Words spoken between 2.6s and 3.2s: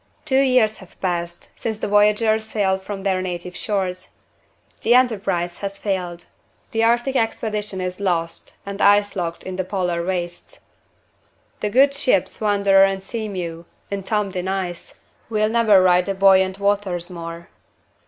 from